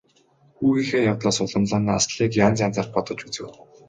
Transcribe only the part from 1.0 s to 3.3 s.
явдлаас уламлан Нансалыг янз янзаар бодож